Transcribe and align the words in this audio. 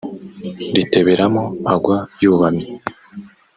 riteberamo 0.75 1.43
agwa 1.73 1.97
yubamye 2.21 2.67